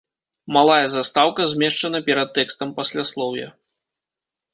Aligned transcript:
Малая 0.55 0.85
застаўка 0.93 1.45
змешчана 1.51 1.99
перад 2.07 2.29
тэкстам 2.39 2.73
пасляслоўя. 2.79 3.47